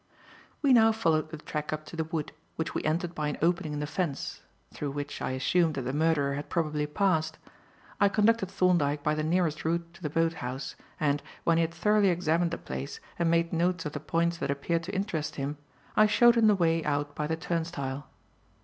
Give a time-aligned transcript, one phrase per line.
[0.63, 3.73] We now followed the track up to the wood, which we entered by an opening
[3.73, 7.37] in the fence, through which I assumed that the murderer had probably passed.
[7.99, 11.73] I conducted Thorndyke by the nearest route to the boat house, and, when he had
[11.75, 15.59] thoroughly examined the place and made notes of the points that appeared to interest him,
[15.95, 18.07] I showed him the way out by the turnstile.